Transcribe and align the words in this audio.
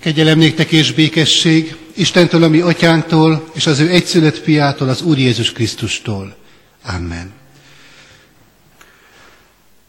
Kegyelem 0.00 0.38
néktek 0.38 0.72
és 0.72 0.92
békesség 0.92 1.76
Istentől, 1.94 2.42
ami 2.42 2.60
atyánktól, 2.60 3.50
és 3.52 3.66
az 3.66 3.78
ő 3.78 3.90
egyszülött 3.90 4.36
fiától, 4.36 4.88
az 4.88 5.02
Úr 5.02 5.18
Jézus 5.18 5.52
Krisztustól. 5.52 6.36
Amen. 6.82 7.32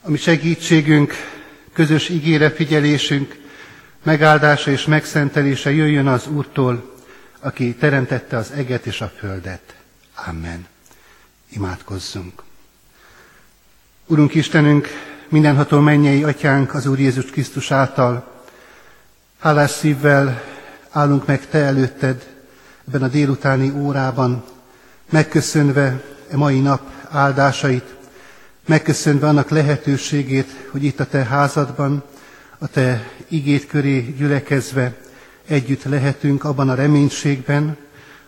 Ami 0.01 0.17
segítségünk, 0.17 1.13
közös 1.73 2.09
ígére 2.09 2.49
figyelésünk, 2.49 3.39
megáldása 4.03 4.71
és 4.71 4.85
megszentelése 4.85 5.71
jöjjön 5.71 6.07
az 6.07 6.27
Úrtól, 6.27 6.95
aki 7.39 7.75
teremtette 7.75 8.37
az 8.37 8.51
eget 8.51 8.85
és 8.85 9.01
a 9.01 9.11
földet. 9.19 9.75
Amen. 10.27 10.67
Imádkozzunk. 11.49 12.43
Urunk 14.05 14.33
Istenünk, 14.33 14.87
mindenható 15.29 15.79
mennyei 15.79 16.23
atyánk 16.23 16.73
az 16.73 16.85
Úr 16.85 16.99
Jézus 16.99 17.25
Krisztus 17.25 17.71
által, 17.71 18.30
hálás 19.41 19.71
szívvel 19.71 20.43
állunk 20.89 21.25
meg 21.25 21.47
Te 21.47 21.57
előtted 21.57 22.27
ebben 22.87 23.03
a 23.03 23.07
délutáni 23.07 23.69
órában, 23.69 24.43
megköszönve 25.09 26.03
e 26.31 26.37
mai 26.37 26.59
nap 26.59 26.81
áldásait, 27.09 27.95
megköszönve 28.65 29.27
annak 29.27 29.49
lehetőségét, 29.49 30.67
hogy 30.71 30.83
itt 30.83 30.99
a 30.99 31.05
Te 31.05 31.23
házadban, 31.23 32.03
a 32.57 32.67
Te 32.67 33.07
igét 33.27 33.67
köré 33.67 33.99
gyülekezve 33.99 34.95
együtt 35.47 35.83
lehetünk 35.83 36.43
abban 36.43 36.69
a 36.69 36.75
reménységben, 36.75 37.77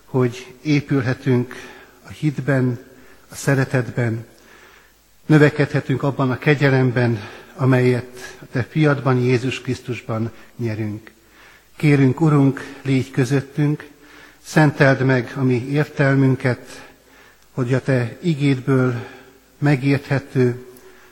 hogy 0.06 0.56
épülhetünk 0.62 1.56
a 2.04 2.10
hitben, 2.10 2.80
a 3.30 3.36
szeretetben, 3.36 4.26
növekedhetünk 5.26 6.04
abban 6.04 6.32
a 6.32 6.38
kegyelemben, 6.38 7.20
amelyet 7.56 8.38
a 8.42 8.46
Te 8.52 8.64
fiadban, 8.64 9.18
Jézus 9.18 9.62
Krisztusban 9.62 10.32
nyerünk. 10.56 11.12
Kérünk, 11.76 12.22
Urunk, 12.22 12.76
légy 12.82 13.12
közöttünk, 13.12 13.90
szenteld 14.44 15.06
meg 15.06 15.34
a 15.36 15.44
mi 15.44 15.68
értelmünket, 15.70 16.92
hogy 17.52 17.74
a 17.74 17.82
Te 17.82 18.18
igédből 18.22 18.96
megérthető, 19.58 20.66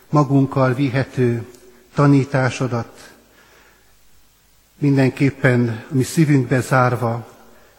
magunkkal 0.10 0.74
vihető 0.74 1.46
tanításodat 1.94 3.12
mindenképpen 4.82 5.86
a 5.92 5.94
mi 5.94 6.04
szívünkbe 6.04 6.62
zárva 6.62 7.28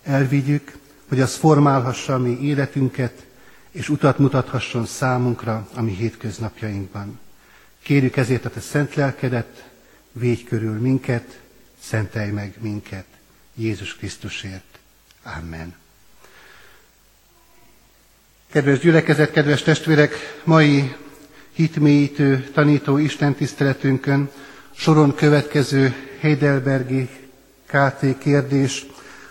elvigyük, 0.03 0.73
hogy 1.09 1.21
az 1.21 1.35
formálhassa 1.35 2.15
a 2.15 2.19
mi 2.19 2.39
életünket, 2.41 3.27
és 3.71 3.89
utat 3.89 4.19
mutathasson 4.19 4.87
számunkra 4.87 5.69
a 5.75 5.83
mi 5.83 5.91
hétköznapjainkban. 5.95 7.21
Kérjük 7.83 8.17
ezért 8.17 8.45
a 8.45 8.51
Te 8.51 8.61
szent 8.61 8.95
lelkedet, 8.95 9.69
védj 10.13 10.43
körül 10.43 10.81
minket, 10.81 11.41
szentelj 11.81 12.31
meg 12.31 12.55
minket 12.61 13.07
Jézus 13.55 13.97
Krisztusért. 13.97 14.79
Amen. 15.23 15.75
Kedves 18.51 18.79
gyülekezet, 18.79 19.31
kedves 19.31 19.63
testvérek, 19.63 20.15
mai 20.45 20.95
hitmélyítő, 21.53 22.51
tanító 22.53 22.99
Isten 22.99 23.35
tiszteletünkön 23.35 24.31
soron 24.75 25.15
következő 25.15 25.95
Heidelbergi 26.21 27.09
KT 27.67 28.19
kérdés, 28.19 28.87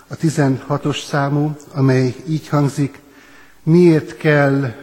a 0.08 0.16
16-os 0.16 1.06
számú, 1.06 1.58
amely 1.74 2.16
így 2.28 2.48
hangzik, 2.48 3.00
miért 3.64 4.18
kell 4.18 4.74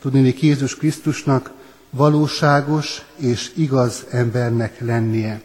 tudni 0.00 0.34
Jézus 0.40 0.76
Krisztusnak 0.76 1.50
valóságos 1.92 3.02
és 3.16 3.52
igaz 3.56 4.04
embernek 4.10 4.80
lennie. 4.80 5.40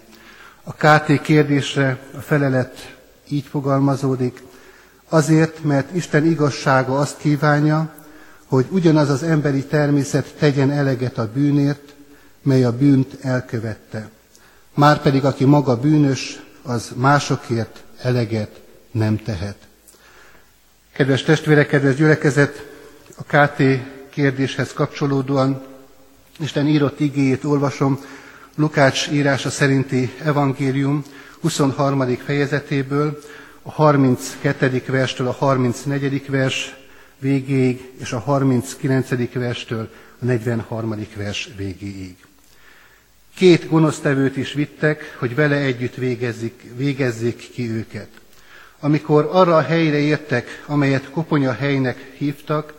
A 0.64 0.74
KT 0.74 1.22
kérdésre 1.22 2.00
a 2.18 2.20
felelet 2.20 2.96
így 3.30 3.46
fogalmazódik, 3.46 4.44
azért, 5.10 5.64
mert 5.64 5.96
Isten 5.96 6.26
igazsága 6.26 7.00
azt 7.00 7.18
kívánja, 7.18 7.94
hogy 8.46 8.66
ugyanaz 8.70 9.10
az 9.10 9.24
emberi 9.24 9.66
természet 9.66 10.34
tegyen 10.40 10.72
eleget 10.72 11.18
a 11.18 11.32
bűnért, 11.34 11.94
mely 12.42 12.64
a 12.64 12.78
bűnt 12.78 13.18
elkövette. 13.22 14.10
Márpedig 14.74 15.26
aki 15.26 15.46
maga 15.46 15.80
bűnös, 15.80 16.40
az 16.64 16.92
másokért 16.96 17.84
eleget 18.02 18.62
nem 18.92 19.18
tehet. 19.18 19.56
Kedves 20.94 21.24
testvérek, 21.24 21.68
kedves 21.68 21.96
gyülekezet, 21.96 22.66
a 23.18 23.24
KT 23.24 23.62
kérdéshez 24.10 24.74
kapcsolódóan 24.74 25.62
Isten 26.40 26.68
írott 26.68 27.00
igéjét 27.00 27.44
olvasom, 27.44 28.00
Lukács 28.56 29.08
írása 29.12 29.50
szerinti 29.50 30.14
evangélium 30.24 31.04
23. 31.40 32.18
fejezetéből, 32.18 33.20
a 33.62 33.72
32. 33.72 34.84
verstől 34.88 35.28
a 35.28 35.32
34. 35.32 36.30
vers 36.30 36.76
végéig, 37.20 37.92
és 38.00 38.12
a 38.12 38.20
39. 38.20 39.34
verstől 39.34 39.90
a 40.22 40.26
43. 40.26 40.96
vers 41.16 41.50
végéig. 41.56 42.16
Két 43.36 43.70
gonosztevőt 43.70 44.38
is 44.38 44.54
vittek, 44.54 45.16
hogy 45.20 45.36
vele 45.36 45.56
együtt 45.56 45.96
végezzék, 45.96 46.64
végezzék 46.76 47.52
ki 47.52 47.72
őket. 47.72 48.10
Amikor 48.80 49.30
arra 49.32 49.56
a 49.56 49.62
helyre 49.62 49.98
értek, 49.98 50.64
amelyet 50.66 51.10
koponya 51.10 51.54
helynek 51.54 52.12
hívtak, 52.18 52.74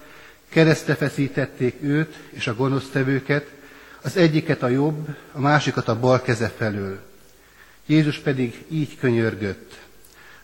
keresztre 0.48 0.94
feszítették 0.94 1.82
őt 1.82 2.14
és 2.31 2.47
a 2.47 2.54
gonosztevőket, 2.54 3.47
az 4.03 4.16
egyiket 4.16 4.62
a 4.62 4.69
jobb, 4.69 5.16
a 5.32 5.41
másikat 5.41 5.88
a 5.88 5.98
bal 5.98 6.22
keze 6.22 6.48
felől. 6.56 7.00
Jézus 7.86 8.19
pedig 8.19 8.64
így 8.69 8.98
könyörgött. 8.98 9.78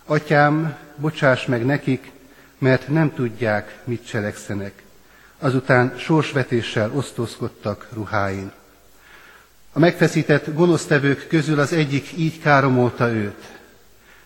Atyám, 0.04 0.76
bocsáss 0.96 1.46
meg 1.46 1.64
nekik, 1.64 2.10
mert 2.58 2.88
nem 2.88 3.14
tudják, 3.14 3.78
mit 3.84 4.06
cselekszenek. 4.06 4.82
Azután 5.38 5.98
sorsvetéssel 5.98 6.90
osztózkodtak 6.94 7.88
ruháin. 7.92 8.52
A 9.72 9.78
megfeszített 9.78 10.54
gonosztevők 10.54 11.26
közül 11.28 11.60
az 11.60 11.72
egyik 11.72 12.12
így 12.16 12.40
káromolta 12.40 13.12
őt. 13.12 13.44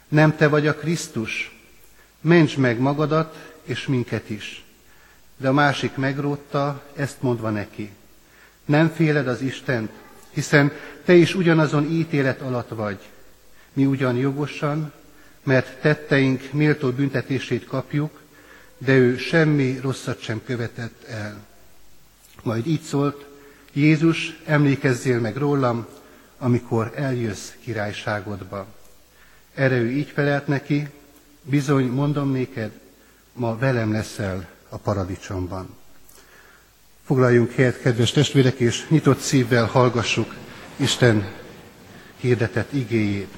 Nem 0.09 0.37
te 0.37 0.49
vagy 0.49 0.67
a 0.67 0.75
Krisztus? 0.75 1.59
Ments 2.21 2.57
meg 2.57 2.79
magadat 2.79 3.37
és 3.65 3.87
minket 3.87 4.31
is. 4.31 4.68
De 5.39 5.49
a 5.49 5.53
másik 5.53 5.97
megrótta, 5.97 6.83
ezt 6.97 7.23
mondva 7.23 7.51
neki. 7.51 7.91
Nem 8.65 8.89
féled 8.89 9.29
az 9.29 9.41
Istent, 9.41 9.91
hiszen 10.31 10.73
te 11.05 11.15
is 11.15 11.35
ugyanazon 11.35 11.91
ítélet 11.91 12.41
alatt 12.41 12.69
vagy. 12.69 12.99
Mi 13.73 13.87
ugyan 13.87 14.17
jogosan, 14.17 14.93
mert 15.43 15.81
tetteink 15.81 16.53
méltó 16.53 16.91
büntetését 16.91 17.65
kapjuk, 17.65 18.21
de 18.79 18.93
ő 18.93 19.17
semmi 19.17 19.79
rosszat 19.83 20.21
sem 20.21 20.41
követett 20.45 21.05
el. 21.05 21.47
Majd 22.43 22.67
így 22.67 22.81
szólt, 22.81 23.27
Jézus, 23.73 24.41
emlékezzél 24.45 25.21
meg 25.21 25.37
rólam, 25.37 25.87
amikor 26.39 26.93
eljössz 26.95 27.51
királyságodba. 27.61 28.67
Erre 29.55 29.77
ő 29.77 29.91
így 29.91 30.09
felelt 30.09 30.47
neki, 30.47 30.89
bizony 31.43 31.87
mondom 31.87 32.31
néked, 32.31 32.71
ma 33.33 33.57
velem 33.59 33.93
leszel 33.93 34.49
a 34.69 34.77
paradicsomban. 34.77 35.77
Foglaljunk 37.07 37.53
helyet, 37.53 37.81
kedves 37.81 38.11
testvérek, 38.11 38.59
és 38.59 38.87
nyitott 38.89 39.19
szívvel 39.21 39.65
hallgassuk 39.67 40.35
Isten 40.77 41.29
hirdetett 42.21 42.73
igéjét. 42.73 43.29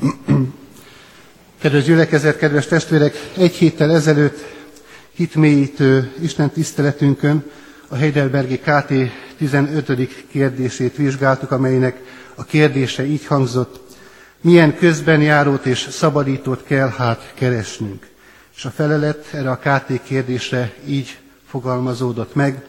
Kedves 1.60 1.84
gyülekezet, 1.84 2.36
kedves 2.36 2.66
testvérek, 2.66 3.14
egy 3.36 3.54
héttel 3.54 3.90
ezelőtt 3.90 4.44
hitmélyítő 5.12 6.12
Isten 6.20 6.50
tiszteletünkön 6.50 7.44
a 7.88 7.94
Heidelbergi 7.94 8.58
KT 8.58 8.92
15. 9.36 10.26
kérdését 10.30 10.96
vizsgáltuk, 10.96 11.50
amelynek 11.50 12.00
a 12.34 12.44
kérdése 12.44 13.06
így 13.06 13.26
hangzott, 13.26 13.80
milyen 14.40 14.76
közben 14.76 15.20
járót 15.22 15.66
és 15.66 15.86
szabadítót 15.90 16.64
kell 16.64 16.88
hát 16.88 17.32
keresnünk. 17.34 18.06
És 18.62 18.68
a 18.68 18.70
felelet 18.70 19.28
erre 19.32 19.50
a 19.50 19.56
KT 19.58 20.02
kérdésre 20.02 20.72
így 20.86 21.18
fogalmazódott 21.46 22.34
meg, 22.34 22.66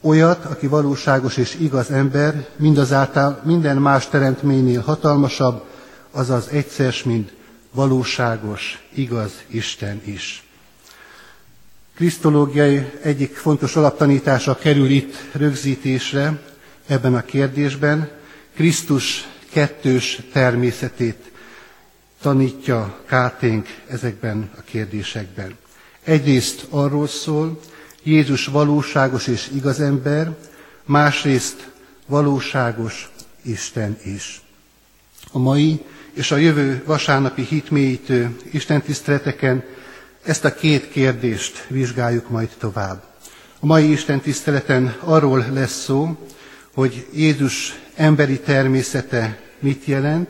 olyat, 0.00 0.44
aki 0.44 0.66
valóságos 0.66 1.36
és 1.36 1.56
igaz 1.60 1.90
ember, 1.90 2.46
mindazáltal 2.56 3.40
minden 3.44 3.76
más 3.76 4.08
teremtménynél 4.08 4.80
hatalmasabb, 4.80 5.64
azaz 6.10 6.48
egyszer, 6.48 6.94
mint 7.04 7.32
valóságos, 7.72 8.82
igaz 8.94 9.32
Isten 9.46 10.00
is. 10.04 10.44
Krisztológiai 11.94 12.90
egyik 13.02 13.34
fontos 13.36 13.76
alaptanítása 13.76 14.54
kerül 14.58 14.90
itt 14.90 15.14
rögzítésre 15.32 16.40
ebben 16.86 17.14
a 17.14 17.22
kérdésben. 17.24 18.10
Krisztus 18.54 19.28
kettős 19.50 20.18
természetét 20.32 21.32
tanítja 22.24 23.00
Káténk 23.06 23.66
ezekben 23.88 24.50
a 24.58 24.60
kérdésekben. 24.60 25.56
Egyrészt 26.04 26.66
arról 26.70 27.06
szól, 27.06 27.60
Jézus 28.02 28.46
valóságos 28.46 29.26
és 29.26 29.50
igaz 29.54 29.80
ember, 29.80 30.36
másrészt 30.84 31.70
valóságos 32.06 33.10
Isten 33.42 33.98
is. 34.04 34.42
A 35.32 35.38
mai 35.38 35.84
és 36.12 36.30
a 36.30 36.36
jövő 36.36 36.82
vasárnapi 36.86 37.42
hitmélyítő 37.42 38.36
istentiszteleteken 38.50 39.64
ezt 40.22 40.44
a 40.44 40.54
két 40.54 40.90
kérdést 40.90 41.66
vizsgáljuk 41.68 42.30
majd 42.30 42.48
tovább. 42.58 43.02
A 43.60 43.66
mai 43.66 43.90
istentiszteleten 43.90 44.96
arról 45.00 45.46
lesz 45.52 45.82
szó, 45.82 46.28
hogy 46.74 47.06
Jézus 47.12 47.74
emberi 47.94 48.40
természete 48.40 49.40
mit 49.58 49.84
jelent, 49.84 50.28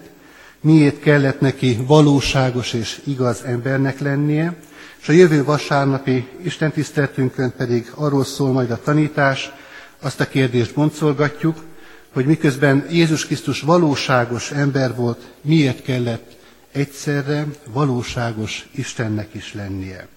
miért 0.64 1.00
kellett 1.00 1.40
neki 1.40 1.78
valóságos 1.86 2.72
és 2.72 3.00
igaz 3.04 3.42
embernek 3.42 4.00
lennie, 4.00 4.56
és 5.00 5.08
a 5.08 5.12
jövő 5.12 5.44
vasárnapi 5.44 6.28
istentiszteletünkön 6.42 7.52
pedig 7.56 7.90
arról 7.94 8.24
szól 8.24 8.52
majd 8.52 8.70
a 8.70 8.80
tanítás, 8.82 9.52
azt 10.00 10.20
a 10.20 10.28
kérdést 10.28 10.74
boncolgatjuk, 10.74 11.64
hogy 12.12 12.26
miközben 12.26 12.86
Jézus 12.90 13.26
Krisztus 13.26 13.60
valóságos 13.60 14.50
ember 14.50 14.94
volt, 14.94 15.20
miért 15.40 15.82
kellett 15.82 16.36
egyszerre 16.72 17.46
valóságos 17.72 18.68
Istennek 18.74 19.34
is 19.34 19.54
lennie. 19.54 20.08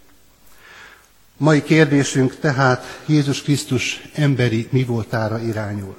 Mai 1.37 1.63
kérdésünk 1.63 2.39
tehát 2.39 3.01
Jézus 3.05 3.41
Krisztus 3.41 4.01
emberi 4.13 4.67
mi 4.71 4.83
voltára 4.83 5.39
irányul. 5.39 5.97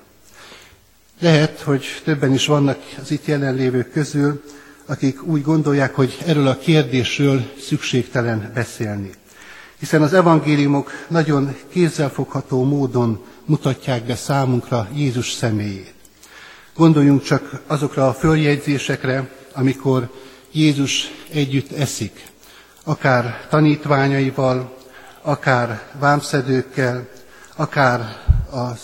Lehet, 1.21 1.61
hogy 1.61 1.85
többen 2.05 2.33
is 2.33 2.47
vannak 2.47 2.79
az 3.03 3.11
itt 3.11 3.27
jelenlévők 3.27 3.93
közül, 3.93 4.43
akik 4.87 5.23
úgy 5.23 5.43
gondolják, 5.43 5.95
hogy 5.95 6.19
erről 6.27 6.47
a 6.47 6.59
kérdésről 6.59 7.53
szükségtelen 7.61 8.51
beszélni. 8.55 9.11
Hiszen 9.79 10.03
az 10.03 10.13
evangéliumok 10.13 10.91
nagyon 11.09 11.57
kézzelfogható 11.69 12.65
módon 12.65 13.25
mutatják 13.45 14.05
be 14.05 14.15
számunkra 14.15 14.89
Jézus 14.95 15.33
személyét. 15.33 15.95
Gondoljunk 16.75 17.23
csak 17.23 17.63
azokra 17.67 18.09
a 18.09 18.15
följegyzésekre, 18.15 19.31
amikor 19.53 20.11
Jézus 20.53 21.11
együtt 21.33 21.73
eszik, 21.73 22.27
akár 22.85 23.47
tanítványaival, 23.51 24.77
akár 25.23 25.83
vámszedőkkel, 25.99 27.09
akár 27.57 28.17
az 28.51 28.79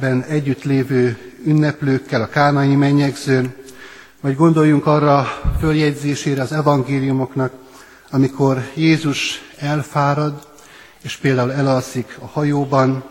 örömben 0.00 0.28
együtt 0.28 0.62
lévő 0.62 1.18
ünneplőkkel, 1.44 2.22
a 2.22 2.28
kánai 2.28 2.74
mennyegzőn, 2.74 3.54
vagy 4.20 4.36
gondoljunk 4.36 4.86
arra 4.86 5.26
följegyzésére 5.58 6.42
az 6.42 6.52
evangéliumoknak, 6.52 7.52
amikor 8.10 8.70
Jézus 8.74 9.40
elfárad, 9.58 10.46
és 11.02 11.16
például 11.16 11.52
elalszik 11.52 12.16
a 12.20 12.26
hajóban, 12.26 13.04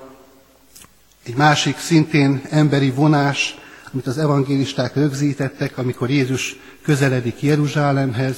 egy 1.23 1.35
másik 1.35 1.77
szintén 1.77 2.41
emberi 2.49 2.89
vonás, 2.91 3.57
amit 3.93 4.07
az 4.07 4.17
evangélisták 4.17 4.95
rögzítettek, 4.95 5.77
amikor 5.77 6.09
Jézus 6.09 6.55
közeledik 6.83 7.41
Jeruzsálemhez, 7.41 8.37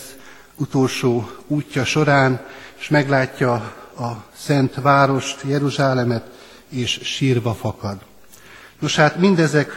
utolsó 0.56 1.30
útja 1.48 1.86
során, 1.86 2.46
és 2.80 2.90
meglátja 2.90 3.54
a 3.98 4.26
szent 4.38 4.76
várost, 4.76 5.42
Jeruzsálemet, 5.48 6.26
és 6.70 7.00
sírva 7.04 7.54
fakad. 7.54 7.98
Nos 8.79 8.95
hát 8.95 9.19
mindezek 9.19 9.71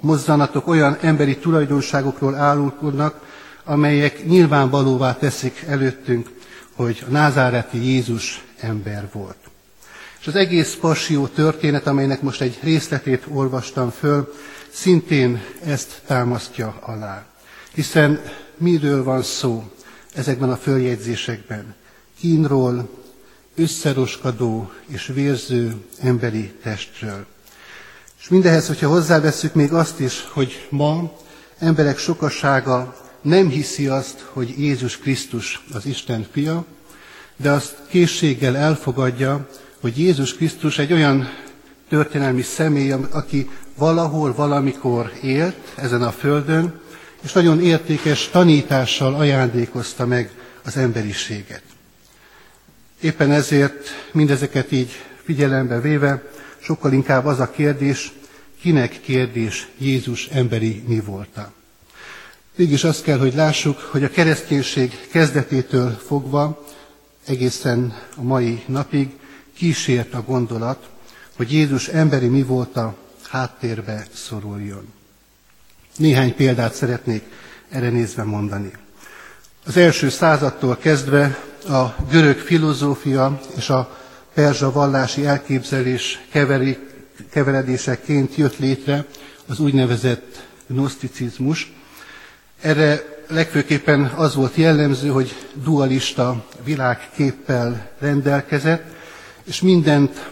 mozzanatok 0.00 0.66
olyan 0.66 0.96
emberi 1.00 1.36
tulajdonságokról 1.36 2.34
állulkodnak, 2.34 3.20
amelyek 3.64 4.26
nyilvánvalóvá 4.26 5.16
teszik 5.16 5.64
előttünk, 5.68 6.30
hogy 6.74 7.04
a 7.08 7.10
názáreti 7.10 7.84
Jézus 7.84 8.44
ember 8.60 9.08
volt. 9.12 9.36
És 10.20 10.26
az 10.26 10.34
egész 10.34 10.76
passió 10.80 11.26
történet, 11.26 11.86
amelynek 11.86 12.22
most 12.22 12.40
egy 12.40 12.58
részletét 12.62 13.24
olvastam 13.28 13.90
föl, 13.90 14.34
szintén 14.70 15.42
ezt 15.64 16.02
támasztja 16.06 16.78
alá. 16.80 17.24
Hiszen 17.74 18.22
miről 18.56 19.04
van 19.04 19.22
szó 19.22 19.70
ezekben 20.14 20.50
a 20.50 20.56
följegyzésekben? 20.56 21.74
Kínról, 22.18 22.88
összeroskadó 23.56 24.70
és 24.86 25.06
vérző 25.14 25.74
emberi 26.00 26.52
testről. 26.62 27.26
És 28.24 28.30
mindehez, 28.30 28.66
hogyha 28.66 28.88
hozzáveszünk 28.88 29.54
még 29.54 29.72
azt 29.72 30.00
is, 30.00 30.26
hogy 30.32 30.66
ma 30.70 31.12
emberek 31.58 31.98
sokasága 31.98 32.96
nem 33.22 33.48
hiszi 33.48 33.86
azt, 33.86 34.24
hogy 34.32 34.54
Jézus 34.58 34.98
Krisztus 34.98 35.64
az 35.72 35.86
Isten 35.86 36.26
fia, 36.32 36.64
de 37.36 37.50
azt 37.50 37.76
készséggel 37.88 38.56
elfogadja, 38.56 39.48
hogy 39.80 39.98
Jézus 39.98 40.34
Krisztus 40.34 40.78
egy 40.78 40.92
olyan 40.92 41.28
történelmi 41.88 42.42
személy, 42.42 42.92
aki 43.10 43.50
valahol, 43.76 44.34
valamikor 44.34 45.12
élt 45.22 45.72
ezen 45.74 46.02
a 46.02 46.10
földön, 46.10 46.80
és 47.22 47.32
nagyon 47.32 47.60
értékes 47.60 48.28
tanítással 48.28 49.14
ajándékozta 49.14 50.06
meg 50.06 50.30
az 50.64 50.76
emberiséget. 50.76 51.62
Éppen 53.00 53.30
ezért 53.30 53.88
mindezeket 54.12 54.72
így 54.72 54.90
figyelembe 55.24 55.80
véve, 55.80 56.22
sokkal 56.64 56.92
inkább 56.92 57.26
az 57.26 57.40
a 57.40 57.50
kérdés, 57.50 58.12
kinek 58.60 59.00
kérdés 59.00 59.68
Jézus 59.78 60.26
emberi 60.26 60.82
mi 60.86 61.00
volta. 61.00 61.52
Mégis 62.56 62.84
azt 62.84 63.02
kell, 63.02 63.18
hogy 63.18 63.34
lássuk, 63.34 63.78
hogy 63.78 64.04
a 64.04 64.10
kereszténység 64.10 65.08
kezdetétől 65.10 65.90
fogva 65.90 66.64
egészen 67.26 67.94
a 68.16 68.22
mai 68.22 68.62
napig 68.66 69.10
kísért 69.54 70.14
a 70.14 70.22
gondolat, 70.22 70.88
hogy 71.36 71.52
Jézus 71.52 71.88
emberi 71.88 72.26
mi 72.26 72.42
volt 72.42 72.76
a 72.76 72.96
háttérbe 73.28 74.06
szoruljon. 74.14 74.92
Néhány 75.96 76.34
példát 76.34 76.74
szeretnék 76.74 77.22
erre 77.68 77.88
nézve 77.88 78.22
mondani. 78.22 78.72
Az 79.66 79.76
első 79.76 80.08
századtól 80.08 80.76
kezdve 80.76 81.38
a 81.68 81.94
görög 82.10 82.38
filozófia 82.38 83.40
és 83.56 83.70
a 83.70 84.03
perzsa 84.34 84.72
vallási 84.72 85.26
elképzelés 85.26 86.20
keveri, 86.30 86.78
keveredéseként 87.30 88.34
jött 88.34 88.58
létre 88.58 89.04
az 89.46 89.60
úgynevezett 89.60 90.46
gnoszticizmus. 90.66 91.72
Erre 92.60 93.00
legfőképpen 93.28 94.04
az 94.04 94.34
volt 94.34 94.54
jellemző, 94.54 95.08
hogy 95.08 95.46
dualista 95.54 96.46
világképpel 96.64 97.90
rendelkezett, 97.98 98.84
és 99.44 99.60
mindent 99.60 100.30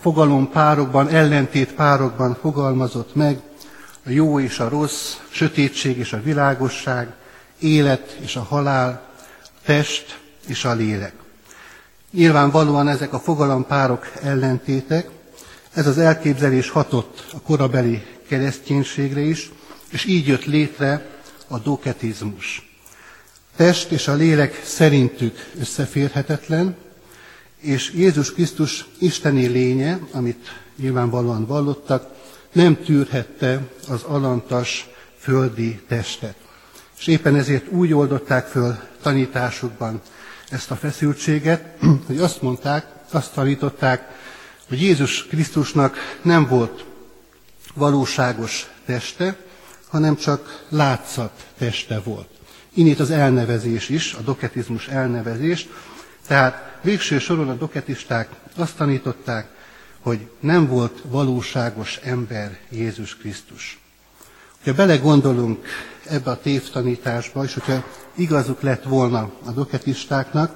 fogalom 0.00 0.50
párokban, 0.50 1.08
ellentét 1.08 1.72
párokban 1.72 2.36
fogalmazott 2.40 3.14
meg, 3.14 3.40
a 4.06 4.10
jó 4.10 4.40
és 4.40 4.58
a 4.58 4.68
rossz, 4.68 5.16
sötétség 5.30 5.98
és 5.98 6.12
a 6.12 6.22
világosság, 6.22 7.12
élet 7.58 8.16
és 8.20 8.36
a 8.36 8.42
halál, 8.42 9.08
test 9.64 10.18
és 10.46 10.64
a 10.64 10.74
lélek. 10.74 11.12
Nyilvánvalóan 12.10 12.88
ezek 12.88 13.12
a 13.12 13.18
fogalompárok 13.18 14.12
ellentétek, 14.22 15.10
ez 15.72 15.86
az 15.86 15.98
elképzelés 15.98 16.70
hatott 16.70 17.26
a 17.32 17.40
korabeli 17.40 18.02
kereszténységre 18.28 19.20
is, 19.20 19.50
és 19.90 20.04
így 20.04 20.26
jött 20.26 20.44
létre 20.44 21.06
a 21.48 21.58
doketizmus. 21.58 22.72
Test 23.56 23.90
és 23.90 24.08
a 24.08 24.14
lélek 24.14 24.62
szerintük 24.64 25.50
összeférhetetlen, 25.60 26.76
és 27.60 27.92
Jézus 27.94 28.32
Krisztus 28.32 28.86
isteni 28.98 29.46
lénye, 29.46 29.98
amit 30.12 30.60
nyilvánvalóan 30.76 31.46
vallottak, 31.46 32.10
nem 32.52 32.82
tűrhette 32.84 33.60
az 33.88 34.02
alantas 34.02 34.88
földi 35.18 35.80
testet. 35.88 36.34
És 36.98 37.06
éppen 37.06 37.36
ezért 37.36 37.72
úgy 37.72 37.92
oldották 37.94 38.46
föl 38.46 38.78
tanításukban 39.02 40.00
ezt 40.50 40.70
a 40.70 40.76
feszültséget, 40.76 41.64
hogy 42.06 42.18
azt 42.18 42.42
mondták, 42.42 42.86
azt 43.10 43.32
tanították, 43.32 44.08
hogy 44.68 44.82
Jézus 44.82 45.26
Krisztusnak 45.26 45.96
nem 46.22 46.46
volt 46.46 46.84
valóságos 47.74 48.66
teste, 48.86 49.36
hanem 49.88 50.16
csak 50.16 50.64
látszat 50.68 51.46
teste 51.58 52.00
volt. 52.00 52.28
Innét 52.74 53.00
az 53.00 53.10
elnevezés 53.10 53.88
is, 53.88 54.12
a 54.12 54.20
doketizmus 54.20 54.88
elnevezés. 54.88 55.68
Tehát 56.26 56.78
végső 56.82 57.18
soron 57.18 57.48
a 57.48 57.54
doketisták 57.54 58.28
azt 58.56 58.76
tanították, 58.76 59.48
hogy 60.00 60.28
nem 60.40 60.66
volt 60.66 61.02
valóságos 61.04 61.96
ember 61.96 62.58
Jézus 62.70 63.16
Krisztus. 63.16 63.80
Ha 64.64 64.72
belegondolunk 64.72 65.66
ebbe 66.04 66.30
a 66.30 66.40
tévtanításba, 66.40 67.44
és 67.44 67.54
hogyha 67.54 67.84
igazuk 68.18 68.60
lett 68.60 68.82
volna 68.82 69.30
a 69.44 69.50
doketistáknak, 69.50 70.54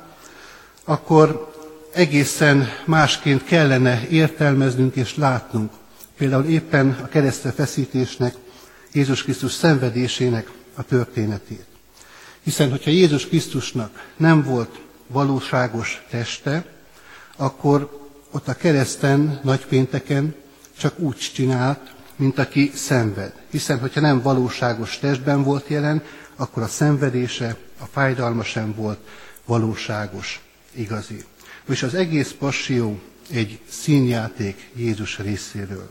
akkor 0.84 1.52
egészen 1.92 2.68
másként 2.84 3.44
kellene 3.44 4.08
értelmeznünk 4.08 4.96
és 4.96 5.16
látnunk. 5.16 5.72
Például 6.16 6.44
éppen 6.44 6.98
a 7.02 7.08
keresztre 7.08 7.50
feszítésnek, 7.50 8.34
Jézus 8.92 9.22
Krisztus 9.22 9.52
szenvedésének 9.52 10.50
a 10.74 10.82
történetét. 10.82 11.64
Hiszen, 12.42 12.70
hogyha 12.70 12.90
Jézus 12.90 13.26
Krisztusnak 13.26 14.12
nem 14.16 14.42
volt 14.42 14.80
valóságos 15.06 16.04
teste, 16.10 16.64
akkor 17.36 18.00
ott 18.30 18.48
a 18.48 18.54
kereszten, 18.54 19.40
nagypénteken 19.42 20.34
csak 20.78 20.98
úgy 20.98 21.16
csinált, 21.34 21.94
mint 22.16 22.38
aki 22.38 22.70
szenved. 22.74 23.32
Hiszen, 23.50 23.78
hogyha 23.78 24.00
nem 24.00 24.22
valóságos 24.22 24.98
testben 24.98 25.42
volt 25.42 25.68
jelen, 25.68 26.02
akkor 26.36 26.62
a 26.62 26.68
szenvedése, 26.68 27.56
a 27.78 27.84
fájdalma 27.84 28.42
sem 28.44 28.74
volt 28.74 28.98
valóságos, 29.44 30.40
igazi. 30.72 31.24
És 31.68 31.82
az 31.82 31.94
egész 31.94 32.34
passió 32.38 33.00
egy 33.30 33.60
színjáték 33.68 34.70
Jézus 34.74 35.18
részéről. 35.18 35.90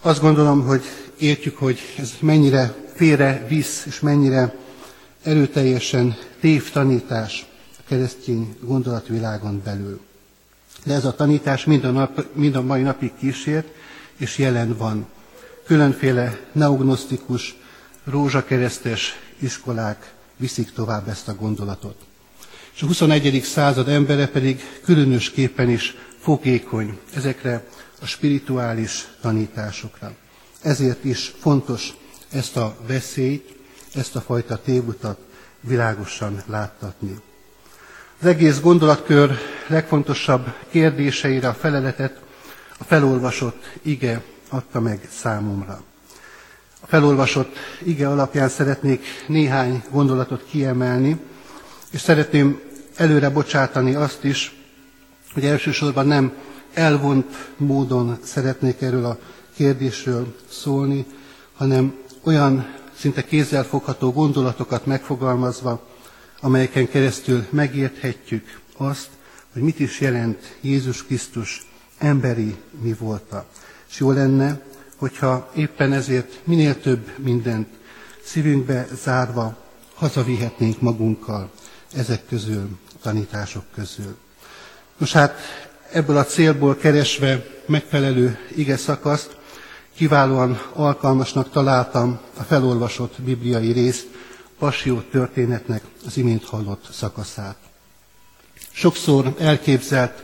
Azt 0.00 0.20
gondolom, 0.20 0.66
hogy 0.66 0.82
értjük, 1.18 1.56
hogy 1.56 1.78
ez 1.98 2.12
mennyire 2.20 2.74
félre 2.94 3.44
visz, 3.48 3.84
és 3.86 4.00
mennyire 4.00 4.54
erőteljesen 5.22 6.16
tévtanítás 6.40 7.46
a 7.78 7.80
keresztény 7.88 8.56
gondolatvilágon 8.60 9.62
belül. 9.64 10.00
De 10.84 10.94
ez 10.94 11.04
a 11.04 11.14
tanítás 11.14 11.64
mind 11.64 11.84
a, 11.84 11.90
nap, 11.90 12.26
mind 12.32 12.54
a 12.54 12.62
mai 12.62 12.82
napig 12.82 13.12
kísért, 13.18 13.66
és 14.16 14.38
jelen 14.38 14.76
van. 14.76 15.06
Különféle 15.66 16.38
neognosztikus, 16.52 17.56
rózsakeresztes 18.04 19.18
iskolák 19.38 20.14
viszik 20.36 20.72
tovább 20.72 21.08
ezt 21.08 21.28
a 21.28 21.34
gondolatot. 21.34 21.96
És 22.74 22.82
a 22.82 22.86
21. 22.86 23.42
század 23.42 23.88
embere 23.88 24.28
pedig 24.28 24.60
különösképpen 24.84 25.70
is 25.70 25.94
fogékony 26.18 26.98
ezekre 27.14 27.64
a 28.00 28.06
spirituális 28.06 29.08
tanításokra. 29.20 30.12
Ezért 30.62 31.04
is 31.04 31.32
fontos 31.40 31.94
ezt 32.30 32.56
a 32.56 32.76
veszélyt, 32.86 33.54
ezt 33.94 34.16
a 34.16 34.20
fajta 34.20 34.58
tévutat 34.58 35.18
világosan 35.60 36.42
láttatni. 36.46 37.16
Az 38.20 38.26
egész 38.26 38.60
gondolatkör 38.60 39.38
legfontosabb 39.66 40.54
kérdéseire 40.70 41.48
a 41.48 41.54
feleletet 41.54 42.20
a 42.78 42.84
felolvasott 42.84 43.64
ige 43.82 44.22
adta 44.48 44.80
meg 44.80 45.08
számomra. 45.12 45.82
Felolvasott 46.86 47.56
ige 47.84 48.08
alapján 48.08 48.48
szeretnék 48.48 49.04
néhány 49.26 49.82
gondolatot 49.90 50.44
kiemelni, 50.50 51.20
és 51.90 52.00
szeretném 52.00 52.60
előre 52.96 53.30
bocsátani 53.30 53.94
azt 53.94 54.24
is, 54.24 54.54
hogy 55.32 55.44
elsősorban 55.44 56.06
nem 56.06 56.32
elvont 56.74 57.52
módon 57.56 58.18
szeretnék 58.22 58.82
erről 58.82 59.04
a 59.04 59.18
kérdésről 59.56 60.36
szólni, 60.48 61.06
hanem 61.56 61.94
olyan 62.22 62.66
szinte 62.98 63.24
kézzelfogható 63.24 64.12
gondolatokat 64.12 64.86
megfogalmazva, 64.86 65.88
amelyeken 66.40 66.88
keresztül 66.88 67.46
megérthetjük 67.50 68.60
azt, 68.76 69.08
hogy 69.52 69.62
mit 69.62 69.80
is 69.80 70.00
jelent 70.00 70.56
Jézus 70.60 71.04
Krisztus 71.04 71.66
emberi 71.98 72.56
mi 72.80 72.94
volta. 72.98 73.46
És 73.90 73.98
jó 73.98 74.10
lenne, 74.10 74.60
hogyha 75.04 75.50
éppen 75.54 75.92
ezért 75.92 76.40
minél 76.44 76.80
több 76.80 77.10
mindent 77.18 77.68
szívünkbe 78.22 78.86
zárva 79.02 79.56
hazavihetnénk 79.94 80.80
magunkkal 80.80 81.50
ezek 81.94 82.26
közül, 82.28 82.68
tanítások 83.02 83.64
közül. 83.74 84.16
Nos 84.96 85.12
hát 85.12 85.38
ebből 85.92 86.16
a 86.16 86.24
célból 86.24 86.76
keresve 86.76 87.44
megfelelő 87.66 88.38
ige 88.56 88.76
szakaszt, 88.76 89.36
kiválóan 89.94 90.60
alkalmasnak 90.72 91.50
találtam 91.50 92.20
a 92.38 92.42
felolvasott 92.42 93.22
bibliai 93.22 93.72
részt, 93.72 94.06
Passió 94.58 95.00
történetnek 95.00 95.82
az 96.06 96.16
imént 96.16 96.44
hallott 96.44 96.88
szakaszát. 96.92 97.56
Sokszor 98.72 99.34
elképzelt 99.38 100.22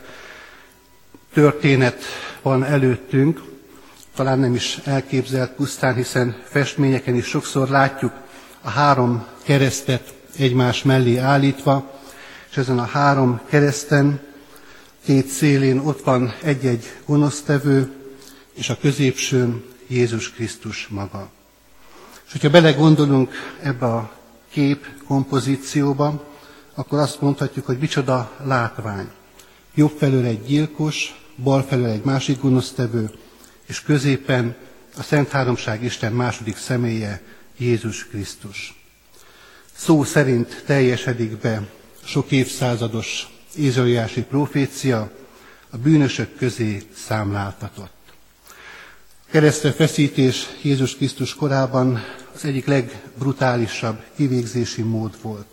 történet 1.33 2.03
van 2.41 2.63
előttünk, 2.63 3.49
talán 4.15 4.39
nem 4.39 4.53
is 4.53 4.79
elképzelt 4.83 5.51
pusztán, 5.51 5.95
hiszen 5.95 6.35
festményeken 6.43 7.15
is 7.15 7.25
sokszor 7.25 7.69
látjuk 7.69 8.13
a 8.61 8.69
három 8.69 9.25
keresztet 9.43 10.13
egymás 10.37 10.83
mellé 10.83 11.17
állítva, 11.17 11.99
és 12.49 12.57
ezen 12.57 12.79
a 12.79 12.85
három 12.85 13.39
kereszten 13.49 14.19
két 15.05 15.27
szélén 15.27 15.77
ott 15.77 16.03
van 16.03 16.33
egy-egy 16.43 16.83
gonosztevő, 17.05 17.91
és 18.53 18.69
a 18.69 18.77
középsőn 18.81 19.63
Jézus 19.87 20.31
Krisztus 20.31 20.87
maga. 20.87 21.29
És 22.25 22.31
hogyha 22.31 22.49
belegondolunk 22.49 23.31
ebbe 23.61 23.85
a 23.85 24.11
kép 24.51 24.87
kompozícióba, 25.07 26.29
akkor 26.73 26.99
azt 26.99 27.21
mondhatjuk, 27.21 27.65
hogy 27.65 27.77
micsoda 27.77 28.31
látvány. 28.43 29.09
Jobb 29.75 29.97
felől 29.97 30.25
egy 30.25 30.43
gyilkos, 30.43 31.23
bal 31.43 31.63
felől 31.63 31.85
egy 31.85 32.03
másik 32.03 32.41
gonosztevő, 32.41 33.11
és 33.71 33.81
középen 33.81 34.55
a 34.97 35.03
Szent 35.03 35.29
Háromság 35.29 35.83
Isten 35.83 36.13
második 36.13 36.57
személye, 36.57 37.21
Jézus 37.57 38.07
Krisztus. 38.07 38.81
Szó 39.75 40.03
szerint 40.03 40.63
teljesedik 40.65 41.37
be 41.37 41.67
sok 42.03 42.31
évszázados 42.31 43.27
ézoliási 43.55 44.21
profécia, 44.21 45.11
a 45.69 45.77
bűnösök 45.77 46.35
közé 46.35 46.83
számláltatott. 46.95 48.13
Keresztre 49.29 49.71
feszítés 49.71 50.47
Jézus 50.61 50.95
Krisztus 50.95 51.35
korában 51.35 52.03
az 52.35 52.45
egyik 52.45 52.65
legbrutálisabb 52.65 54.03
kivégzési 54.15 54.81
mód 54.81 55.21
volt. 55.21 55.47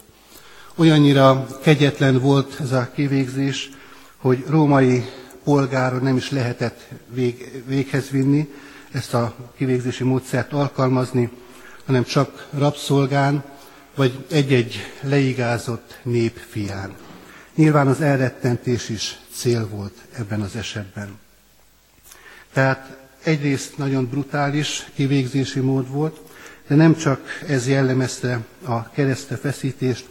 Olyannyira 0.74 1.46
kegyetlen 1.62 2.18
volt 2.18 2.60
ez 2.60 2.72
a 2.72 2.90
kivégzés, 2.94 3.70
hogy 4.16 4.44
római 4.48 5.04
polgáron 5.48 6.02
nem 6.02 6.16
is 6.16 6.30
lehetett 6.30 6.88
vég, 7.06 7.62
véghez 7.66 8.08
vinni, 8.10 8.48
ezt 8.90 9.14
a 9.14 9.34
kivégzési 9.56 10.04
módszert 10.04 10.52
alkalmazni, 10.52 11.30
hanem 11.86 12.04
csak 12.04 12.48
rabszolgán, 12.50 13.44
vagy 13.94 14.24
egy-egy 14.30 14.92
leigázott 15.00 15.98
nép 16.02 16.40
fián. 16.48 16.94
Nyilván 17.54 17.86
az 17.86 18.00
elrettentés 18.00 18.88
is 18.88 19.18
cél 19.32 19.68
volt 19.68 19.94
ebben 20.12 20.40
az 20.40 20.56
esetben. 20.56 21.18
Tehát 22.52 22.96
egyrészt 23.22 23.78
nagyon 23.78 24.06
brutális 24.06 24.86
kivégzési 24.94 25.60
mód 25.60 25.90
volt, 25.90 26.20
de 26.66 26.74
nem 26.74 26.96
csak 26.96 27.20
ez 27.46 27.68
jellemezte 27.68 28.40
a 28.64 28.90
keresztre 28.90 29.36
feszítést, 29.36 30.08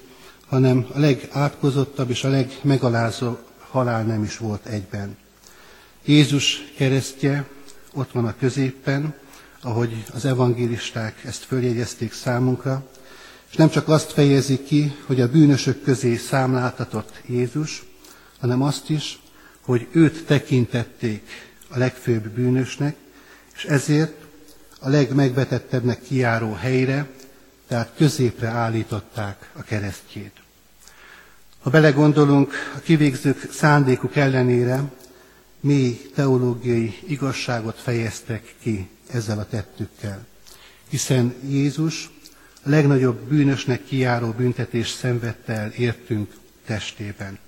hanem 0.48 0.88
a 0.94 1.00
legátkozottabb 1.00 2.10
és 2.10 2.24
a 2.24 2.30
legmegalázó 2.30 3.38
halál 3.70 4.04
nem 4.04 4.24
is 4.24 4.38
volt 4.38 4.66
egyben. 4.66 5.18
Jézus 6.08 6.64
keresztje 6.78 7.46
ott 7.94 8.12
van 8.12 8.26
a 8.26 8.36
középen, 8.40 9.16
ahogy 9.62 10.04
az 10.14 10.26
evangélisták 10.26 11.24
ezt 11.24 11.44
följegyezték 11.44 12.14
számunkra, 12.14 12.90
és 13.50 13.56
nem 13.56 13.70
csak 13.70 13.88
azt 13.88 14.12
fejezi 14.12 14.64
ki, 14.64 14.96
hogy 15.06 15.22
a 15.22 15.30
bűnösök 15.30 15.84
közé 15.84 16.16
számláltatott 16.16 17.22
Jézus, 17.26 17.84
hanem 18.40 18.62
azt 18.62 18.90
is, 18.90 19.20
hogy 19.62 19.88
őt 19.92 20.26
tekintették 20.26 21.24
a 21.68 21.78
legfőbb 21.78 22.28
bűnösnek, 22.28 22.96
és 23.56 23.66
ezért 23.66 24.14
a 24.80 24.90
legmegvetettebbnek 24.90 26.02
kiáró 26.02 26.54
helyre, 26.54 27.10
tehát 27.68 27.94
középre 27.98 28.48
állították 28.48 29.50
a 29.54 29.62
keresztjét. 29.62 30.34
Ha 31.62 31.70
belegondolunk, 31.70 32.54
a 32.76 32.80
kivégzők 32.80 33.52
szándékuk 33.52 34.16
ellenére 34.16 34.84
mély 35.68 36.10
teológiai 36.16 36.98
igazságot 37.08 37.80
fejeztek 37.80 38.56
ki 38.62 38.90
ezzel 39.12 39.40
a 39.40 39.46
tettükkel. 39.46 40.26
Hiszen 40.90 41.34
Jézus 41.50 42.10
a 42.64 42.70
legnagyobb 42.70 43.20
bűnösnek 43.20 43.86
kiáró 43.86 44.32
büntetés 44.32 44.90
szenvedte 44.90 45.54
el 45.54 45.70
értünk 45.70 46.34
testében. 46.66 47.40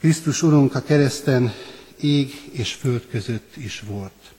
Krisztus 0.00 0.42
Urunk 0.42 0.74
a 0.74 0.82
kereszten 0.82 1.52
ég 2.00 2.50
és 2.52 2.72
föld 2.72 3.06
között 3.10 3.56
is 3.56 3.80
volt. 3.80 4.32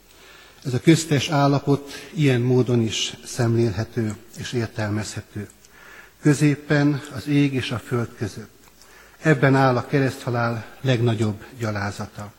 Ez 0.66 0.74
a 0.74 0.80
köztes 0.80 1.30
állapot 1.30 1.92
ilyen 2.14 2.42
módon 2.42 2.82
is 2.82 3.14
szemlélhető 3.26 4.16
és 4.38 4.54
értelmezhető. 4.54 5.50
Középen 6.22 7.02
az 7.16 7.28
ég 7.28 7.54
és 7.54 7.72
a 7.72 7.80
föld 7.80 8.10
között. 8.18 8.60
Ebben 9.22 9.56
áll 9.56 9.78
a 9.78 9.86
kereszthalál 9.86 10.66
legnagyobb 10.82 11.46
gyalázata. 11.60 12.34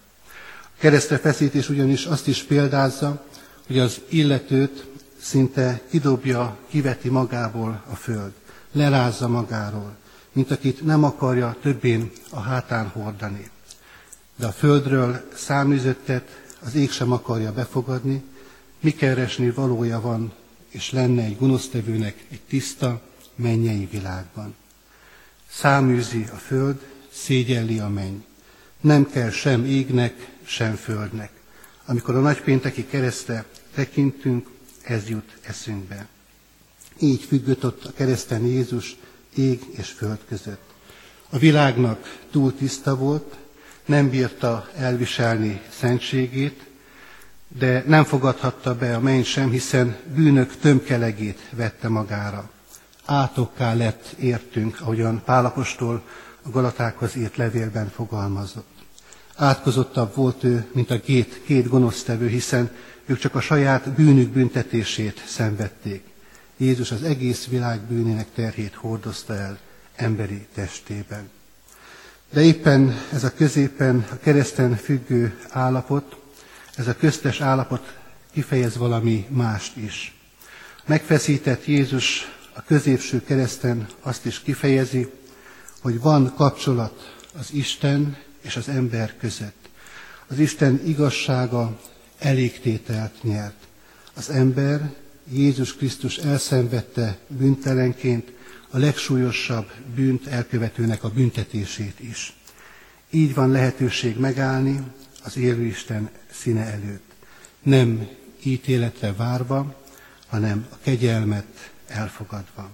Keresztre 0.82 1.18
feszítés 1.18 1.68
ugyanis 1.68 2.04
azt 2.04 2.26
is 2.28 2.42
példázza, 2.42 3.24
hogy 3.66 3.78
az 3.78 4.00
illetőt 4.08 4.86
szinte 5.20 5.80
kidobja, 5.90 6.56
kiveti 6.68 7.08
magából 7.08 7.82
a 7.90 7.94
föld, 7.94 8.32
lerázza 8.72 9.28
magáról, 9.28 9.96
mint 10.32 10.50
akit 10.50 10.84
nem 10.84 11.04
akarja 11.04 11.56
többén 11.60 12.10
a 12.30 12.40
hátán 12.40 12.88
hordani. 12.88 13.50
De 14.36 14.46
a 14.46 14.52
földről 14.52 15.28
száműzöttet 15.34 16.42
az 16.64 16.74
ég 16.74 16.90
sem 16.90 17.12
akarja 17.12 17.52
befogadni, 17.52 18.22
mi 18.80 18.90
keresni 18.90 19.50
valója 19.50 20.00
van, 20.00 20.32
és 20.68 20.90
lenne 20.92 21.22
egy 21.22 21.38
gonosztevőnek 21.38 22.24
egy 22.30 22.40
tiszta, 22.48 23.00
mennyei 23.34 23.88
világban. 23.90 24.54
Száműzi 25.50 26.26
a 26.32 26.36
föld, 26.36 26.80
szégyelli 27.12 27.78
a 27.78 27.88
menny. 27.88 28.24
Nem 28.80 29.10
kell 29.10 29.30
sem 29.30 29.64
égnek, 29.64 30.30
sem 30.44 30.74
földnek. 30.74 31.30
Amikor 31.84 32.14
a 32.14 32.20
nagypénteki 32.20 32.86
keresztre 32.86 33.44
tekintünk, 33.74 34.48
ez 34.82 35.08
jut 35.08 35.36
eszünkbe. 35.42 36.06
Így 36.98 37.22
függött 37.22 37.64
a 37.64 37.74
kereszten 37.94 38.46
Jézus 38.46 38.96
ég 39.34 39.62
és 39.70 39.88
föld 39.90 40.18
között. 40.28 40.70
A 41.30 41.38
világnak 41.38 42.18
túl 42.30 42.54
tiszta 42.54 42.96
volt, 42.96 43.36
nem 43.84 44.10
bírta 44.10 44.68
elviselni 44.76 45.60
szentségét, 45.78 46.66
de 47.48 47.84
nem 47.86 48.04
fogadhatta 48.04 48.74
be 48.74 48.94
a 48.96 49.00
menny 49.00 49.22
sem, 49.22 49.50
hiszen 49.50 49.96
bűnök 50.14 50.56
tömkelegét 50.56 51.48
vette 51.50 51.88
magára. 51.88 52.50
Átokká 53.04 53.74
lett 53.74 54.14
értünk, 54.18 54.80
ahogyan 54.80 55.22
Pálapostól 55.24 56.02
a 56.42 56.50
Galatákhoz 56.50 57.16
írt 57.16 57.36
levélben 57.36 57.88
fogalmazott. 57.88 58.81
Átkozottabb 59.36 60.14
volt 60.14 60.44
ő, 60.44 60.66
mint 60.72 60.90
a 60.90 61.00
két, 61.00 61.42
két 61.44 61.68
gonosztevő, 61.68 62.28
hiszen 62.28 62.70
ők 63.06 63.18
csak 63.18 63.34
a 63.34 63.40
saját 63.40 63.90
bűnük 63.90 64.28
büntetését 64.28 65.22
szenvedték. 65.26 66.04
Jézus 66.56 66.90
az 66.90 67.02
egész 67.02 67.46
világ 67.46 67.80
bűnének 67.80 68.26
terhét 68.34 68.74
hordozta 68.74 69.34
el 69.34 69.58
emberi 69.96 70.46
testében. 70.54 71.30
De 72.32 72.42
éppen 72.42 72.94
ez 73.12 73.24
a 73.24 73.34
középen, 73.34 74.06
a 74.10 74.16
kereszten 74.16 74.76
függő 74.76 75.38
állapot, 75.48 76.16
ez 76.76 76.88
a 76.88 76.96
köztes 76.96 77.40
állapot 77.40 77.96
kifejez 78.32 78.76
valami 78.76 79.26
mást 79.28 79.76
is. 79.76 80.14
Megfeszített 80.86 81.66
Jézus 81.66 82.32
a 82.52 82.62
középső 82.62 83.22
kereszten 83.24 83.86
azt 84.00 84.26
is 84.26 84.40
kifejezi, 84.40 85.10
hogy 85.80 86.00
van 86.00 86.34
kapcsolat 86.34 87.16
az 87.38 87.52
Isten 87.52 88.16
és 88.42 88.56
az 88.56 88.68
ember 88.68 89.16
között. 89.16 89.68
Az 90.26 90.38
Isten 90.38 90.80
igazsága 90.86 91.80
elégtételt 92.18 93.22
nyert. 93.22 93.66
Az 94.14 94.30
ember 94.30 94.92
Jézus 95.30 95.76
Krisztus 95.76 96.16
elszenvedte 96.16 97.18
büntelenként 97.28 98.32
a 98.70 98.78
legsúlyosabb 98.78 99.72
bűnt 99.94 100.26
elkövetőnek 100.26 101.04
a 101.04 101.08
büntetését 101.08 102.00
is. 102.00 102.36
Így 103.10 103.34
van 103.34 103.50
lehetőség 103.50 104.18
megállni 104.18 104.82
az 105.24 105.36
élő 105.36 105.62
Isten 105.62 106.10
színe 106.30 106.64
előtt. 106.64 107.12
Nem 107.62 108.08
ítéletre 108.42 109.12
várva, 109.12 109.82
hanem 110.26 110.66
a 110.70 110.76
kegyelmet 110.82 111.70
elfogadva. 111.86 112.70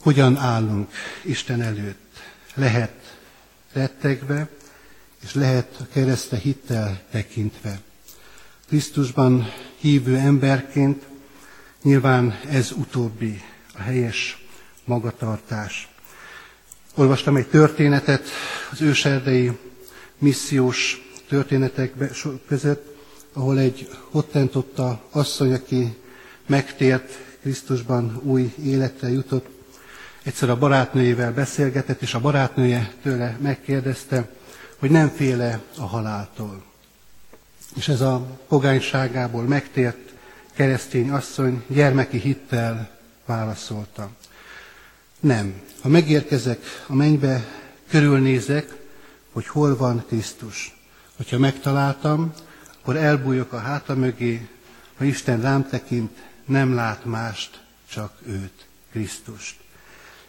Hogyan 0.00 0.36
állunk 0.36 0.90
Isten 1.22 1.62
előtt? 1.62 2.22
Lehet 2.54 3.01
rettegve, 3.72 4.48
és 5.22 5.34
lehet 5.34 5.76
a 5.80 5.86
kereszte 5.92 6.36
hittel 6.36 7.02
tekintve. 7.10 7.80
Krisztusban 8.68 9.52
hívő 9.78 10.16
emberként 10.16 11.02
nyilván 11.82 12.40
ez 12.50 12.72
utóbbi, 12.72 13.42
a 13.74 13.80
helyes 13.80 14.44
magatartás. 14.84 15.88
Olvastam 16.94 17.36
egy 17.36 17.48
történetet 17.48 18.28
az 18.70 18.80
őserdei 18.80 19.58
missziós 20.18 21.10
történetek 21.28 21.92
között, 22.46 22.96
ahol 23.32 23.58
egy 23.58 23.88
hottentotta 24.10 25.02
asszony, 25.10 25.52
aki 25.52 25.96
megtért 26.46 27.18
Krisztusban 27.40 28.20
új 28.22 28.52
életre 28.64 29.08
jutott, 29.10 29.46
egyszer 30.22 30.50
a 30.50 30.58
barátnőjével 30.58 31.32
beszélgetett, 31.32 32.02
és 32.02 32.14
a 32.14 32.20
barátnője 32.20 32.92
tőle 33.02 33.36
megkérdezte, 33.40 34.28
hogy 34.78 34.90
nem 34.90 35.08
féle 35.08 35.60
a 35.76 35.86
haláltól. 35.86 36.62
És 37.76 37.88
ez 37.88 38.00
a 38.00 38.26
pogányságából 38.48 39.42
megtért 39.42 40.12
keresztény 40.54 41.10
asszony 41.10 41.62
gyermeki 41.66 42.18
hittel 42.18 42.98
válaszolta. 43.26 44.10
Nem. 45.20 45.60
Ha 45.80 45.88
megérkezek 45.88 46.58
a 46.86 46.94
mennybe, 46.94 47.44
körülnézek, 47.88 48.76
hogy 49.32 49.46
hol 49.46 49.76
van 49.76 50.04
Krisztus. 50.06 50.76
Hogyha 51.16 51.38
megtaláltam, 51.38 52.32
akkor 52.80 52.96
elbújok 52.96 53.52
a 53.52 53.58
háta 53.58 53.94
mögé, 53.94 54.48
ha 54.96 55.04
Isten 55.04 55.40
rám 55.40 55.68
tekint, 55.68 56.10
nem 56.44 56.74
lát 56.74 57.04
mást, 57.04 57.62
csak 57.88 58.12
őt, 58.26 58.66
Krisztust. 58.90 59.56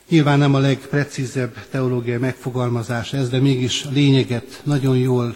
Nyilván 0.08 0.40
nem 0.40 0.54
a 0.54 0.60
legprecízebb 0.60 1.68
teológiai 1.70 2.18
megfogalmazás 2.18 3.14
ez, 3.14 3.30
de 3.30 3.40
mégis 3.40 3.84
a 3.84 3.90
lényeget 3.90 4.62
nagyon 4.64 4.98
jól 4.98 5.36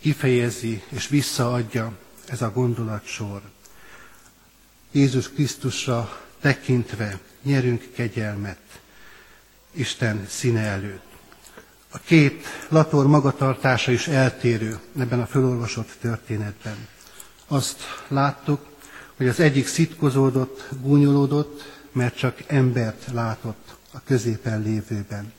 kifejezi 0.00 0.82
és 0.88 1.08
visszaadja 1.08 1.92
ez 2.28 2.42
a 2.42 2.50
gondolatsor. 2.50 3.42
Jézus 4.92 5.30
Krisztusra 5.30 6.20
tekintve 6.40 7.18
nyerünk 7.42 7.82
kegyelmet 7.94 8.58
Isten 9.72 10.26
színe 10.28 10.60
előtt. 10.60 11.04
A 11.90 11.98
két 11.98 12.44
lator 12.68 13.06
magatartása 13.06 13.92
is 13.92 14.08
eltérő 14.08 14.78
ebben 14.98 15.20
a 15.20 15.26
fölolvasott 15.26 15.96
történetben. 16.00 16.88
Azt 17.46 17.80
láttuk, 18.08 18.60
hogy 19.16 19.28
az 19.28 19.40
egyik 19.40 19.66
szitkozódott, 19.66 20.68
gúnyolódott, 20.82 21.62
mert 21.92 22.16
csak 22.16 22.42
embert 22.46 23.06
látott 23.12 23.75
a 23.96 24.00
középen 24.04 24.62
lévőben. 24.62 25.32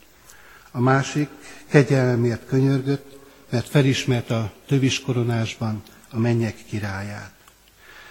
A 0.70 0.80
másik 0.80 1.28
kegyelmért 1.68 2.46
könyörgött, 2.46 3.18
mert 3.50 3.68
felismert 3.68 4.30
a 4.30 4.52
tövis 4.66 5.00
koronásban 5.00 5.82
a 6.10 6.18
mennyek 6.18 6.64
királyát. 6.68 7.32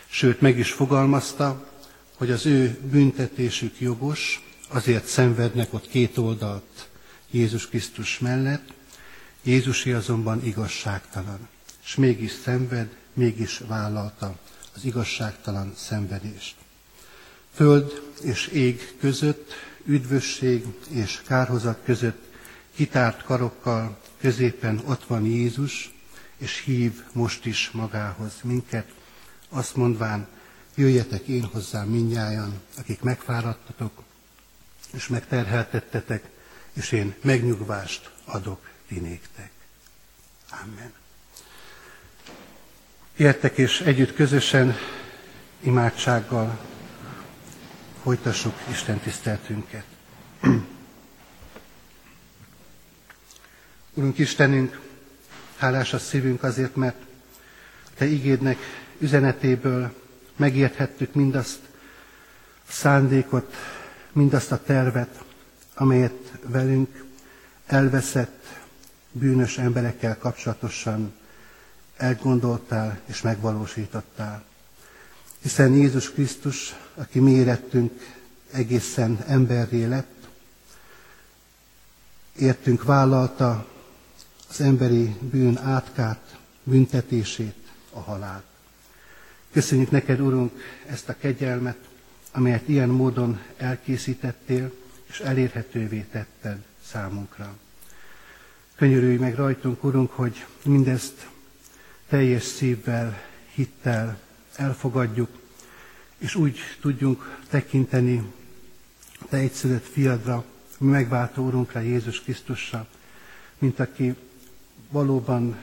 Sőt, 0.08 0.42
meg 0.42 0.58
is 0.58 0.72
fogalmazta, 0.72 1.70
hogy 2.18 2.32
az 2.32 2.46
ő 2.46 2.80
büntetésük 2.92 3.80
jogos, 3.80 4.42
azért 4.68 5.06
szenvednek 5.06 5.74
ott 5.74 5.88
két 5.88 6.18
oldalt 6.18 6.90
Jézus 7.32 7.68
Krisztus 7.68 8.20
mellett, 8.20 8.74
Jézusi 9.44 9.92
azonban 9.92 10.46
igazságtalan, 10.46 11.48
és 11.84 11.96
mégis 11.96 12.32
szenved, 12.44 12.96
mégis 13.14 13.62
vállalta 13.68 14.40
az 14.76 14.86
igazságtalan 14.86 15.74
szenvedést. 15.76 16.56
Föld 17.54 18.02
és 18.22 18.48
ég 18.48 18.96
között, 19.00 19.54
üdvösség 19.88 20.66
és 20.90 21.22
kárhozat 21.26 21.80
között 21.86 22.26
kitárt 22.76 23.24
karokkal 23.24 23.98
középen 24.20 24.82
ott 24.86 25.04
van 25.04 25.26
Jézus, 25.26 25.92
és 26.38 26.62
hív 26.62 27.04
most 27.12 27.46
is 27.46 27.70
magához 27.72 28.34
minket, 28.44 28.92
azt 29.50 29.76
mondván, 29.76 30.28
jöjjetek 30.76 31.28
én 31.28 31.44
hozzám 31.44 31.88
minnyájan, 31.88 32.62
akik 32.78 33.02
megfáradtatok, 33.02 34.04
és 34.94 35.08
megterheltettetek, 35.08 36.30
és 36.74 36.92
én 36.92 37.16
megnyugvást 37.22 38.12
adok 38.26 38.70
ti 38.88 39.00
néktek. 39.00 39.52
Amen. 40.64 40.94
Értek 43.16 43.58
és 43.58 43.82
együtt 43.82 44.14
közösen 44.14 44.76
imádsággal 45.60 46.60
folytassuk 48.08 48.54
Isten 48.70 49.00
tiszteltünket. 49.00 49.84
Urunk 53.94 54.18
Istenünk, 54.18 54.80
hálás 55.58 55.94
a 55.94 56.00
szívünk 56.00 56.44
azért, 56.44 56.76
mert 56.76 56.96
Te 57.98 58.06
igédnek 58.06 58.58
üzenetéből 59.00 59.94
megérthettük 60.36 61.14
mindazt 61.14 61.60
a 62.68 62.72
szándékot, 62.72 63.56
mindazt 64.12 64.52
a 64.52 64.64
tervet, 64.64 65.24
amelyet 65.76 66.32
velünk 66.42 67.06
elveszett 67.66 68.46
bűnös 69.12 69.58
emberekkel 69.58 70.18
kapcsolatosan 70.18 71.14
elgondoltál 71.98 73.00
és 73.06 73.22
megvalósítottál. 73.22 74.44
Hiszen 75.48 75.74
Jézus 75.74 76.12
Krisztus, 76.12 76.76
aki 76.96 77.20
mi 77.20 77.32
érettünk 77.32 77.92
egészen 78.52 79.24
emberré 79.28 79.86
lett, 79.86 80.28
értünk 82.40 82.84
vállalta 82.84 83.68
az 84.50 84.62
emberi 84.62 85.16
bűn 85.20 85.58
átkát, 85.58 86.38
büntetését, 86.64 87.56
a 87.92 88.00
halált. 88.00 88.44
Köszönjük 89.52 89.92
neked, 89.92 90.20
Urunk, 90.20 90.52
ezt 90.86 91.10
a 91.10 91.18
kegyelmet, 91.18 91.78
amelyet 92.32 92.68
ilyen 92.68 92.90
módon 92.90 93.42
elkészítettél, 93.58 94.74
és 95.10 95.20
elérhetővé 95.20 96.06
tetted 96.12 96.64
számunkra. 96.86 97.58
Könyörülj 98.76 99.18
meg 99.18 99.36
rajtunk, 99.36 99.84
Urunk, 99.84 100.12
hogy 100.12 100.46
mindezt 100.64 101.28
teljes 102.08 102.44
szívvel, 102.44 103.22
hittel 103.54 104.26
elfogadjuk, 104.58 105.30
és 106.18 106.36
úgy 106.36 106.60
tudjunk 106.82 107.40
tekinteni 107.50 108.34
Te 109.30 109.38
egyszülött 109.38 109.86
fiadra, 109.86 110.46
mi 110.78 110.90
megváltó 110.90 111.46
Urunkra, 111.46 111.80
Jézus 111.80 112.22
Krisztusra, 112.22 112.88
mint 113.58 113.80
aki 113.80 114.16
valóban 114.90 115.58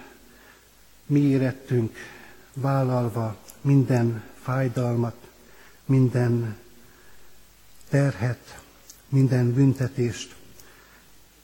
mi 1.07 1.21
érettünk 1.21 1.97
vállalva 2.55 3.37
minden 3.61 4.23
fájdalmat, 4.43 5.17
minden 5.85 6.57
terhet, 7.89 8.61
minden 9.09 9.53
büntetést, 9.53 10.35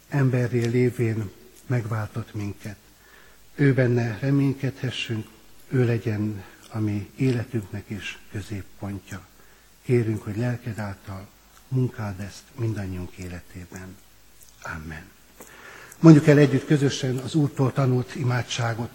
emberré 0.09 0.67
lévén 0.67 1.31
megváltott 1.67 2.35
minket. 2.35 2.77
Ő 3.55 3.75
benne 3.75 4.19
reménykedhessünk, 4.21 5.29
ő 5.69 5.85
legyen 5.85 6.45
a 6.73 6.79
mi 6.79 7.11
életünknek 7.17 7.85
is 7.87 8.19
középpontja. 8.33 9.21
Kérünk, 9.83 10.23
hogy 10.23 10.37
lelked 10.37 10.79
által 10.79 11.29
munkád 11.69 12.21
ezt 12.21 12.43
mindannyiunk 12.59 13.13
életében. 13.13 13.97
Amen. 14.63 15.05
Mondjuk 16.01 16.27
el 16.27 16.39
együtt 16.39 16.67
közösen 16.67 17.17
az 17.17 17.35
Úrtól 17.35 17.73
tanult 17.73 18.15
imádságot. 18.15 18.91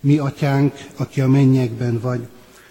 Mi, 0.00 0.18
atyánk, 0.18 0.74
aki 0.96 1.20
a 1.20 1.28
mennyekben 1.28 2.00
vagy, 2.00 2.28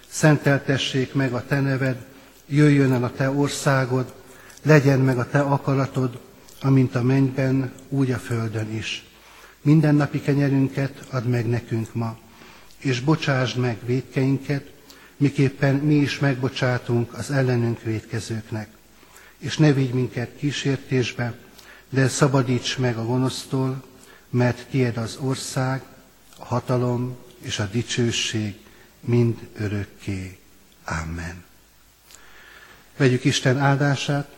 szenteltessék 0.08 1.14
meg 1.14 1.34
a 1.34 1.46
te 1.46 1.60
neved, 1.60 2.06
jöjjön 2.46 2.94
el 2.94 3.04
a 3.04 3.12
te 3.12 3.30
országod, 3.30 4.14
legyen 4.62 5.00
meg 5.00 5.18
a 5.18 5.30
te 5.30 5.40
akaratod, 5.40 6.20
amint 6.62 6.96
a 6.96 7.02
mennyben, 7.02 7.74
úgy 7.90 8.12
a 8.12 8.18
földön 8.18 8.72
is. 8.72 9.06
Minden 9.62 9.96
napi 9.96 10.22
kenyerünket 10.22 11.08
add 11.10 11.24
meg 11.24 11.48
nekünk 11.48 11.94
ma, 11.94 12.18
és 12.86 13.00
bocsásd 13.00 13.58
meg 13.58 13.78
védkeinket, 13.86 14.72
miképpen 15.18 15.76
mi 15.76 15.96
is 15.96 16.20
megbocsátunk 16.20 17.14
az 17.14 17.32
ellenünk 17.32 17.82
védkezőknek. 17.82 18.68
És 19.38 19.58
ne 19.58 19.74
vigy 19.74 19.94
minket 19.94 20.30
kísértésbe, 20.38 21.34
de 21.90 22.08
szabadíts 22.08 22.78
meg 22.78 22.98
a 22.98 23.06
gonosztól, 23.06 23.84
mert 24.30 24.66
tied 24.70 24.98
az 24.98 25.18
ország, 25.22 25.82
a 26.38 26.46
hatalom 26.46 27.18
és 27.42 27.60
a 27.60 27.70
dicsőség 27.72 28.56
mind 29.00 29.48
örökké. 29.58 30.38
Amen. 30.86 31.44
Vegyük 32.98 33.24
Isten 33.24 33.58
áldását. 33.58 34.36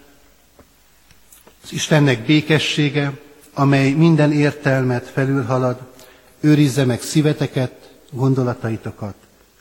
Az 1.63 1.73
Istennek 1.73 2.25
békessége, 2.25 3.19
amely 3.53 3.91
minden 3.91 4.31
értelmet 4.31 5.07
felülhalad, 5.07 5.91
őrizze 6.39 6.85
meg 6.85 7.01
szíveteket, 7.01 7.86
gondolataitokat 8.11 9.15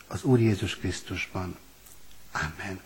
az 0.07 0.23
Úr 0.23 0.41
Jézus 0.41 0.77
Krisztusban. 0.77 1.57
Amen. 2.33 2.86